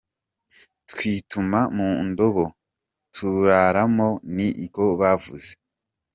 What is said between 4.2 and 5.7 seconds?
ni ko bavuze.